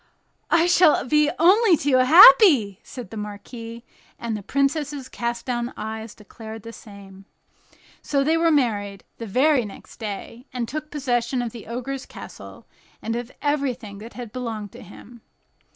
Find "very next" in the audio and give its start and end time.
9.27-9.97